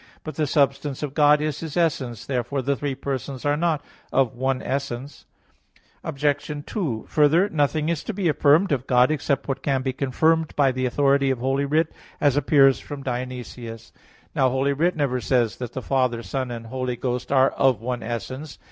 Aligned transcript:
But 0.23 0.33
the 0.33 0.47
substance 0.47 1.03
of 1.03 1.13
God 1.13 1.41
is 1.41 1.59
His 1.59 1.77
essence. 1.77 2.25
Therefore 2.25 2.63
the 2.63 2.75
three 2.75 2.95
persons 2.95 3.45
are 3.45 3.55
not 3.55 3.85
of 4.11 4.33
one 4.33 4.59
essence. 4.63 5.27
Obj. 6.03 6.25
2: 6.65 7.05
Further, 7.07 7.49
nothing 7.49 7.87
is 7.87 8.03
to 8.05 8.11
be 8.11 8.27
affirmed 8.27 8.71
of 8.71 8.87
God 8.87 9.11
except 9.11 9.47
what 9.47 9.61
can 9.61 9.83
be 9.83 9.93
confirmed 9.93 10.55
by 10.55 10.71
the 10.71 10.87
authority 10.87 11.29
of 11.29 11.37
Holy 11.37 11.65
Writ, 11.65 11.91
as 12.19 12.35
appears 12.35 12.79
from 12.79 13.03
Dionysius 13.03 13.91
(Div. 13.91 14.01
Nom. 14.01 14.05
i). 14.05 14.29
Now 14.33 14.49
Holy 14.49 14.73
Writ 14.73 14.95
never 14.95 15.21
says 15.21 15.57
that 15.57 15.73
the 15.73 15.83
Father, 15.83 16.23
Son 16.23 16.49
and 16.49 16.65
Holy 16.65 16.95
Ghost 16.95 17.31
are 17.31 17.51
of 17.51 17.79
one 17.79 18.01
essence. 18.01 18.57